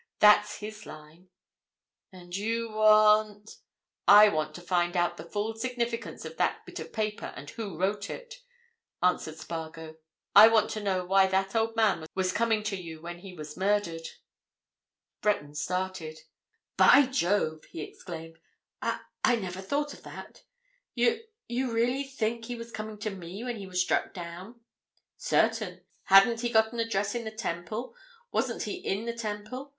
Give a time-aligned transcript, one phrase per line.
[0.17, 1.29] That's his line."
[2.11, 3.57] "And you want——?"
[4.07, 7.77] "I want to find out the full significance of that bit of paper, and who
[7.77, 8.41] wrote it,"
[9.03, 9.97] answered Spargo.
[10.35, 13.55] "I want to know why that old man was coming to you when he was
[13.55, 14.07] murdered."
[15.21, 16.21] Breton started.
[16.77, 18.39] "By Jove!" he exclaimed.
[18.81, 20.41] "I—I never thought of that.
[20.95, 24.61] You—you really think he was coming to me when he was struck down?"
[25.17, 25.83] "Certain.
[26.05, 27.93] Hadn't he got an address in the Temple?
[28.31, 29.69] Wasn't he in the Temple?